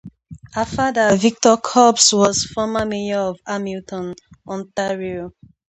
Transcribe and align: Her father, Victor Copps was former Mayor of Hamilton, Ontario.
Her 0.53 0.65
father, 0.65 1.15
Victor 1.15 1.57
Copps 1.57 2.11
was 2.11 2.45
former 2.51 2.87
Mayor 2.87 3.19
of 3.19 3.39
Hamilton, 3.45 4.15
Ontario. 4.47 5.35